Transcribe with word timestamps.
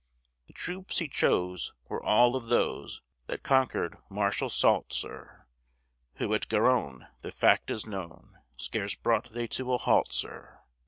The 0.47 0.53
troops 0.53 0.97
he 0.97 1.07
chose 1.07 1.73
were 1.87 2.01
all 2.03 2.35
of 2.35 2.45
those 2.45 3.03
That 3.27 3.43
conquer'd 3.43 3.97
Marshall 4.09 4.49
Soult, 4.49 4.91
sir; 4.91 5.45
Who 6.15 6.33
at 6.33 6.49
Garonne 6.49 7.07
(the 7.21 7.31
fact 7.31 7.69
is 7.69 7.85
known) 7.85 8.39
Scarce 8.57 8.95
brought 8.95 9.31
they 9.31 9.45
to 9.49 9.73
a 9.73 9.77
halt, 9.77 10.11
sir. 10.11 10.59